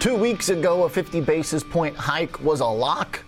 [0.00, 3.22] Two weeks ago, a 50 basis point hike was a lock.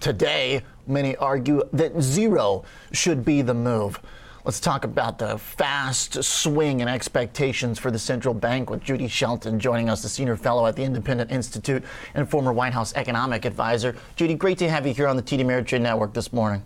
[0.00, 4.00] Today, many argue that zero should be the move.
[4.44, 9.60] Let's talk about the fast swing and expectations for the central bank with Judy Shelton
[9.60, 11.84] joining us, the senior fellow at the Independent Institute
[12.14, 13.94] and former White House economic advisor.
[14.16, 16.64] Judy, great to have you here on the TD Ameritrade Network this morning.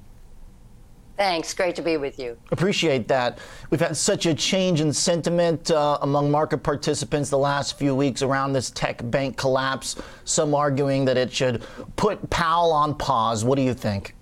[1.21, 1.53] Thanks.
[1.53, 2.39] Great to be with you.
[2.51, 3.41] Appreciate that.
[3.69, 8.23] We've had such a change in sentiment uh, among market participants the last few weeks
[8.23, 10.01] around this tech bank collapse.
[10.25, 11.63] Some arguing that it should
[11.97, 13.45] put Powell on pause.
[13.45, 14.15] What do you think?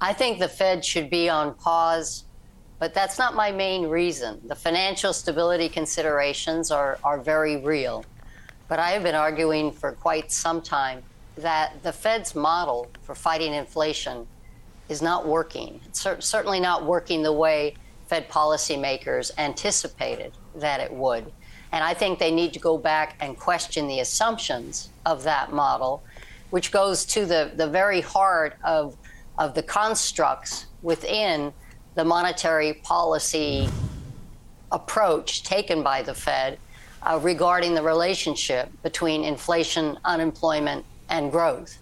[0.00, 2.24] I think the Fed should be on pause,
[2.78, 4.40] but that's not my main reason.
[4.46, 8.06] The financial stability considerations are, are very real.
[8.66, 11.02] But I have been arguing for quite some time
[11.36, 14.26] that the Fed's model for fighting inflation
[14.92, 15.80] is not working.
[15.86, 17.74] It's certainly not working the way
[18.08, 21.32] Fed policymakers anticipated that it would.
[21.72, 26.04] And I think they need to go back and question the assumptions of that model,
[26.50, 28.94] which goes to the, the very heart of,
[29.38, 31.54] of the constructs within
[31.94, 33.68] the monetary policy
[34.70, 36.58] approach taken by the Fed
[37.02, 41.78] uh, regarding the relationship between inflation, unemployment, and growth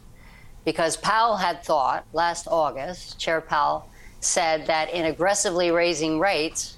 [0.65, 3.89] because Powell had thought last August, Chair Powell
[4.21, 6.77] said that in aggressively raising rates,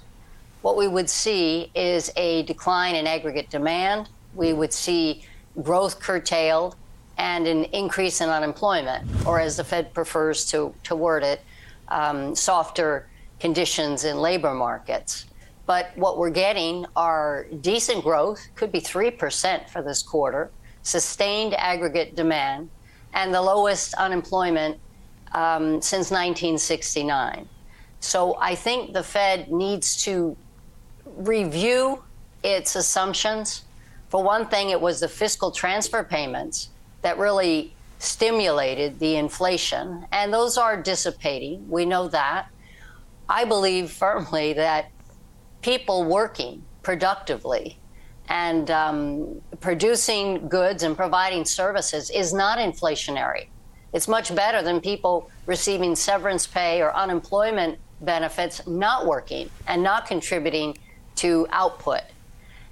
[0.61, 4.07] what we would see is a decline in aggregate demand.
[4.33, 5.25] We would see
[5.61, 6.75] growth curtailed
[7.17, 11.41] and an increase in unemployment, or as the Fed prefers to, to word it,
[11.89, 13.07] um, softer
[13.39, 15.25] conditions in labor markets.
[15.65, 20.49] But what we're getting are decent growth, could be 3% for this quarter,
[20.81, 22.69] sustained aggregate demand,
[23.13, 24.79] and the lowest unemployment
[25.33, 27.47] um, since 1969.
[27.99, 30.35] So I think the Fed needs to
[31.05, 32.03] review
[32.43, 33.63] its assumptions.
[34.09, 36.69] For one thing, it was the fiscal transfer payments
[37.01, 41.67] that really stimulated the inflation, and those are dissipating.
[41.69, 42.49] We know that.
[43.29, 44.91] I believe firmly that
[45.61, 47.79] people working productively
[48.29, 53.47] and um, producing goods and providing services is not inflationary.
[53.93, 60.07] It's much better than people receiving severance pay or unemployment benefits not working and not
[60.07, 60.77] contributing
[61.15, 62.01] to output.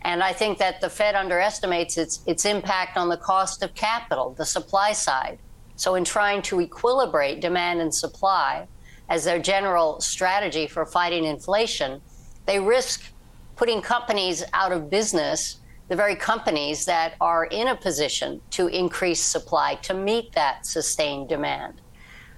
[0.02, 4.34] And I think that the Fed underestimates its, its impact on the cost of capital,
[4.34, 5.38] the supply side.
[5.76, 8.68] So, in trying to equilibrate demand and supply
[9.10, 12.02] as their general strategy for fighting inflation,
[12.46, 13.12] they risk
[13.56, 15.58] putting companies out of business,
[15.88, 21.30] the very companies that are in a position to increase supply to meet that sustained
[21.30, 21.82] demand.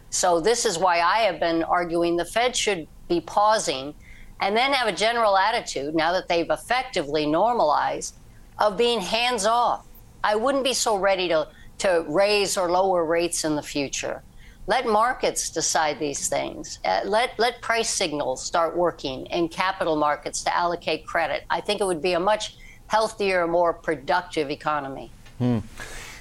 [0.09, 3.95] So, this is why I have been arguing the Fed should be pausing
[4.41, 8.15] and then have a general attitude, now that they've effectively normalized,
[8.59, 9.85] of being hands off.
[10.23, 11.47] I wouldn't be so ready to,
[11.79, 14.21] to raise or lower rates in the future.
[14.65, 16.79] Let markets decide these things.
[16.85, 21.43] Uh, let, let price signals start working in capital markets to allocate credit.
[21.49, 22.55] I think it would be a much
[22.87, 25.11] healthier, more productive economy.
[25.37, 25.59] Hmm.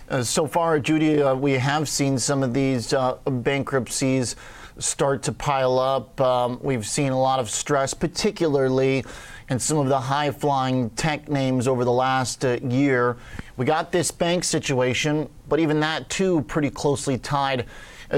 [0.09, 4.35] Uh, so far, Judy, uh, we have seen some of these uh, bankruptcies
[4.79, 6.21] start to pile up.
[6.21, 9.05] Um, we've seen a lot of stress, particularly
[9.51, 13.17] in some of the high flying tech names over the last uh, year.
[13.57, 17.67] We got this bank situation, but even that, too, pretty closely tied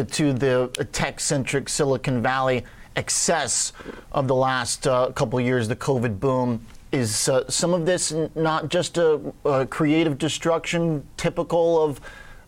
[0.03, 2.65] to the tech centric Silicon Valley
[2.97, 3.72] excess
[4.12, 6.65] of the last uh, couple years, the COVID boom.
[6.93, 12.00] Is uh, some of this not just a, a, creative destruction typical of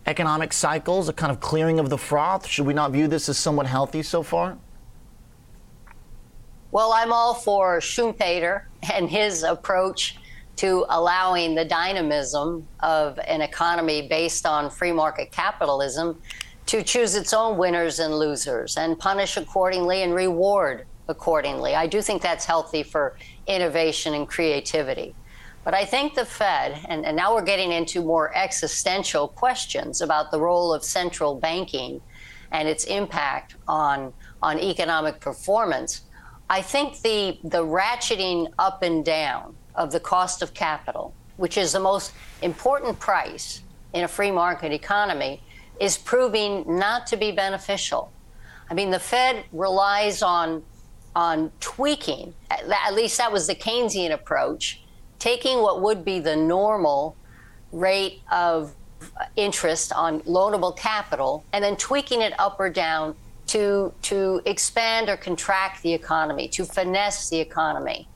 [0.06, 2.46] economic cycles, a kind of clearing of the froth?
[2.46, 4.56] Should we not view this as somewhat healthy so far?
[6.70, 10.16] Well, I'm all for Schumpeter and his approach
[10.56, 16.20] to allowing the dynamism of an economy based on free market capitalism
[16.66, 21.74] to choose its own winners and losers and punish accordingly and reward accordingly.
[21.74, 23.16] I do think that's healthy for
[23.46, 25.14] innovation and creativity.
[25.64, 30.30] But I think the Fed, and, and now we're getting into more existential questions about
[30.30, 32.00] the role of central banking
[32.52, 34.12] and its impact on,
[34.42, 36.02] on economic performance.
[36.48, 41.72] I think the, the ratcheting up and down of the cost of capital, which is
[41.72, 42.12] the most
[42.42, 43.62] important price
[43.92, 45.42] in a free market economy,
[45.80, 48.12] is proving not to be beneficial.
[48.70, 50.62] I mean, the Fed relies on
[51.14, 52.34] on tweaking.
[52.50, 54.82] At least that was the Keynesian approach,
[55.18, 57.16] taking what would be the normal
[57.72, 58.74] rate of
[59.34, 63.14] interest on loanable capital and then tweaking it up or down
[63.46, 68.08] to to expand or contract the economy, to finesse the economy.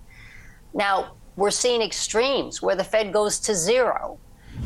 [0.75, 4.19] Now, we're seeing extremes where the Fed goes to zero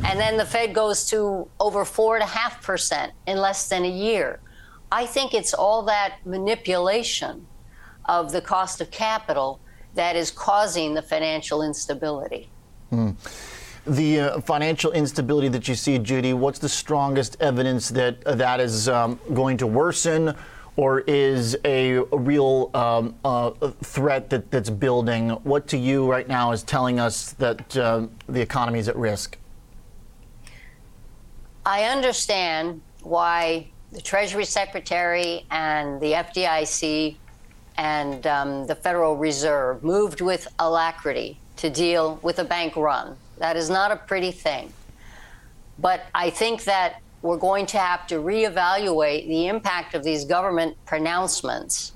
[0.03, 4.41] And then the Fed goes to over 4.5% in less than a year.
[4.91, 7.47] I think it's all that manipulation
[8.05, 9.61] of the cost of capital
[9.95, 12.49] that is causing the financial instability.
[12.93, 13.17] Mm.
[13.87, 18.61] The uh, financial instability that you see, Judy, what's the strongest evidence that uh, that
[18.61, 20.35] is um, going to worsen
[20.77, 23.51] or is a, a real um, uh,
[23.83, 25.31] threat that, that's building?
[25.45, 29.39] What to you right now is telling us that uh, the economy is at risk?
[31.67, 37.17] I understand why the Treasury Secretary and the FDIC
[37.79, 43.17] and um, the Federal Reserve moved with alacrity to deal with a bank run.
[43.39, 44.73] That is not a pretty thing.
[45.79, 50.77] But I think that we're going to have to reevaluate the impact of these government
[50.85, 51.93] pronouncements.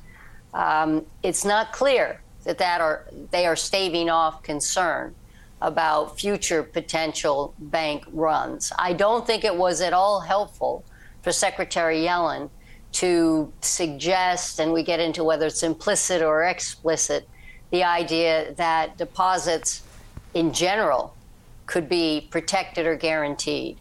[0.55, 5.15] Um, it's not clear that, that are, they are staving off concern
[5.61, 8.73] about future potential bank runs.
[8.79, 10.85] I don't think it was at all helpful
[11.23, 12.49] for Secretary Yellen
[12.93, 17.29] to suggest, and we get into whether it's implicit or explicit,
[17.71, 19.83] the idea that deposits
[20.35, 21.15] in general
[21.67, 23.79] could be protected or guaranteed.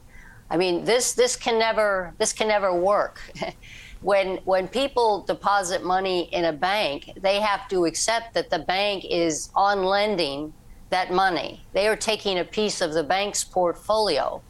[0.50, 3.22] I mean, this this can never this can never work.
[4.02, 9.06] when when people deposit money in a bank, they have to accept that the bank
[9.06, 10.54] is on lending
[10.90, 11.66] that money.
[11.74, 14.42] They are taking a piece of the bank's portfolio.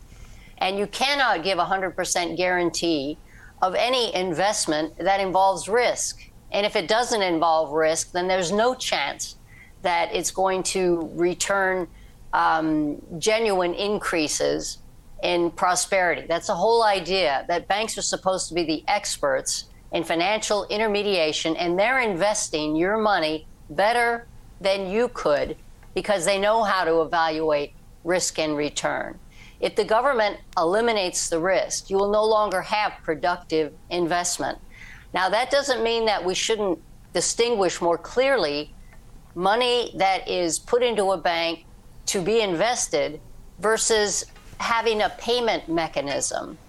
[0.59, 3.17] And you cannot give a 100% guarantee
[3.61, 6.29] of any investment that involves risk.
[6.51, 9.35] And if it doesn't involve risk, then there's no chance
[9.81, 11.87] that it's going to return
[12.33, 14.79] um, genuine increases
[15.23, 16.25] in prosperity.
[16.27, 21.55] That's the whole idea that banks are supposed to be the experts in financial intermediation,
[21.55, 24.27] and they're investing your money better
[24.59, 25.55] than you could
[25.97, 27.73] because they know how to evaluate
[28.03, 29.17] risk and return.
[29.59, 34.59] If the government eliminates the risk, you will no longer have productive investment.
[35.15, 36.77] Now, that doesn't mean that we shouldn't
[37.13, 38.75] distinguish more clearly
[39.33, 41.65] money that is put into a bank
[42.05, 43.19] to be invested
[43.57, 44.23] versus
[44.59, 46.59] having a payment mechanism.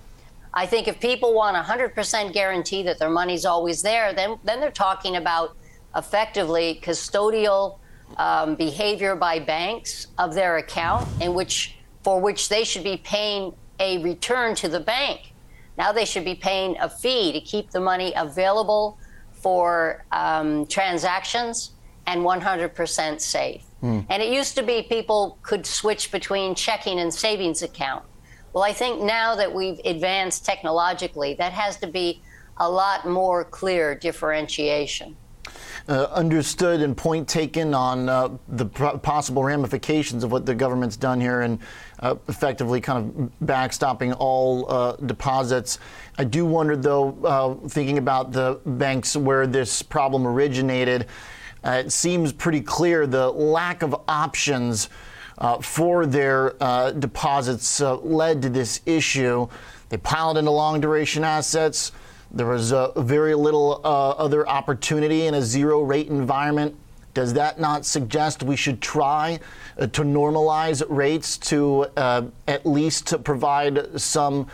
[0.55, 4.59] I think if people want a 100% guarantee that their money's always there, then, then
[4.59, 5.55] they're talking about
[5.95, 7.79] effectively custodial
[8.17, 13.53] um, behavior by banks of their account in which for which they should be paying
[13.81, 15.33] a return to the bank.
[15.77, 18.99] Now they should be paying a fee to keep the money available
[19.33, 21.73] for um, transactions
[22.07, 23.63] and 100% safe.
[23.83, 24.07] Mm.
[24.09, 28.05] And it used to be people could switch between checking and savings account.
[28.53, 32.23] Well, I think now that we've advanced technologically, that has to be
[32.57, 35.17] a lot more clear differentiation.
[35.89, 41.19] Uh, understood and point taken on uh, the possible ramifications of what the government's done
[41.19, 41.59] here and
[42.01, 45.79] uh, effectively kind of backstopping all uh, deposits.
[46.19, 51.07] I do wonder, though, uh, thinking about the banks where this problem originated,
[51.65, 54.91] uh, it seems pretty clear the lack of options
[55.63, 56.51] for their
[56.99, 59.49] deposits led to this issue.
[59.89, 61.93] They piled into long duration assets.
[62.31, 66.77] There was uh, very little uh, other opportunity in a zero rate environment.
[67.15, 69.41] Does that not suggest we should try
[69.79, 74.47] to normalize rates to at least to provide some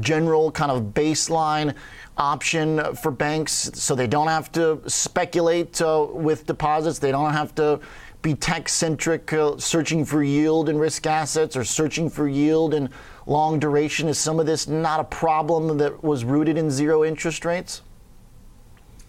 [0.00, 1.74] general kind of baseline
[2.16, 6.98] option for banks so they don't have to speculate uh, with deposits.
[6.98, 7.80] They don't have to
[8.22, 12.88] be tech centric, uh, searching for yield in risk assets or searching for yield in
[13.26, 14.08] long duration.
[14.08, 17.82] Is some of this not a problem that was rooted in zero interest rates?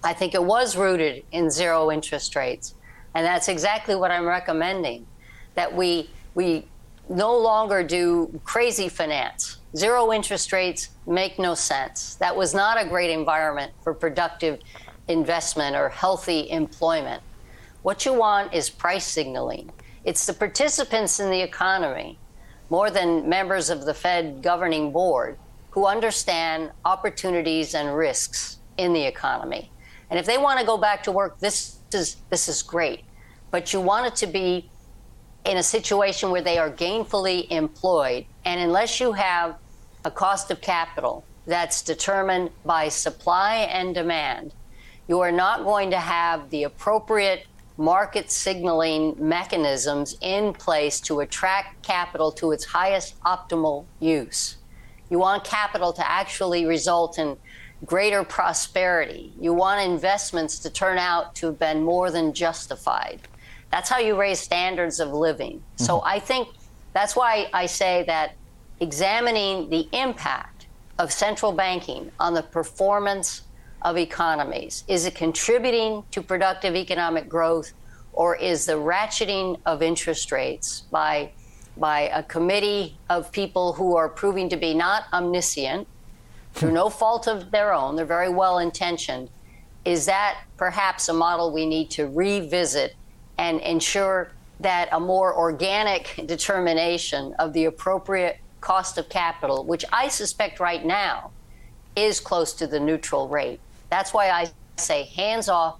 [0.03, 2.75] I think it was rooted in zero interest rates.
[3.15, 5.07] And that's exactly what I'm recommending
[5.55, 6.67] that we, we
[7.09, 12.15] no longer do crazy finance Zero interest rates make no sense.
[12.15, 14.59] That was not a great environment for productive
[15.07, 17.21] investment or healthy employment.
[17.83, 19.71] What you want is price signaling.
[20.03, 22.17] It's the participants in the economy,
[22.69, 25.37] more than members of the Fed governing board,
[25.71, 29.71] who understand opportunities and risks in the economy.
[30.09, 33.03] And if they want to go back to work, this is, this is great.
[33.51, 34.69] But you want it to be
[35.45, 38.25] in a situation where they are gainfully employed.
[38.45, 39.55] And unless you have
[40.03, 44.53] a cost of capital that's determined by supply and demand,
[45.07, 47.45] you are not going to have the appropriate
[47.77, 54.57] market signaling mechanisms in place to attract capital to its highest optimal use.
[55.09, 57.37] You want capital to actually result in
[57.85, 59.31] greater prosperity.
[59.39, 63.21] You want investments to turn out to have been more than justified.
[63.71, 65.57] That's how you raise standards of living.
[65.59, 65.83] Mm-hmm.
[65.83, 66.47] So I think
[66.97, 68.33] That's why I say that
[68.79, 70.65] examining the impact
[70.97, 73.43] of central banking on the performance
[73.81, 77.73] of economies is it contributing to productive economic growth
[78.13, 81.29] or is the ratcheting of interest rates by
[81.77, 85.87] by a committee of people who are proving to be not omniscient
[86.53, 89.29] through no fault of their own they're very well intentioned
[89.85, 92.95] is that perhaps a model we need to revisit
[93.37, 100.07] and ensure that a more organic determination of the appropriate cost of capital, which I
[100.07, 101.31] suspect right now
[101.95, 103.59] is close to the neutral rate.
[103.89, 105.79] That's why I say hands off,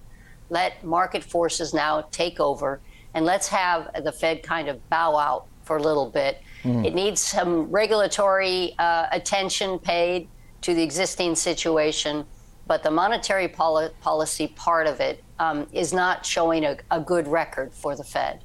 [0.49, 2.79] let market forces now take over,
[3.13, 6.41] and let's have the Fed kind of bow out for a little bit.
[6.63, 6.85] Mm.
[6.85, 10.27] It needs some regulatory uh, attention paid
[10.61, 12.25] to the existing situation
[12.67, 17.27] but the monetary poli- policy part of it um, is not showing a, a, good
[17.27, 18.41] record for the Fed.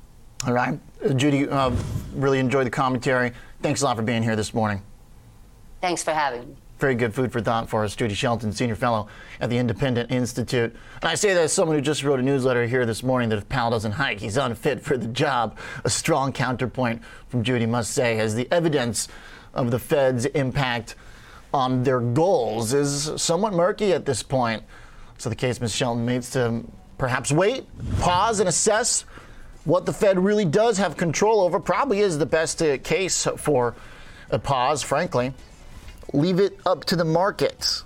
[0.47, 0.79] All right.
[1.17, 1.73] Judy, uh,
[2.15, 3.33] really enjoyed the commentary.
[3.63, 4.83] Thanks a lot for being here this morning.
[5.81, 6.57] Thanks for having me.
[6.83, 7.95] Very good food for thought for us.
[7.95, 9.07] Judy Shelton, Senior Fellow
[9.41, 10.75] at the Independent Institute.
[11.01, 13.39] And I say that as someone who just wrote a newsletter here this morning that
[13.39, 15.57] if Powell doesn't hike, he's unfit for the job.
[15.85, 19.07] A strong counterpoint from Judy, must say, as the evidence
[19.55, 20.97] of the Fed's impact
[21.55, 24.65] on their goals is somewhat murky at this point.
[25.19, 25.73] So the case Ms.
[25.73, 26.65] Shelton makes to
[26.99, 27.65] perhaps wait,
[28.01, 29.03] pause, and assess
[29.63, 33.77] what the Fed really does have control over probably is the best uh, case for
[34.31, 35.33] a pause, frankly.
[36.13, 37.85] Leave it up to the markets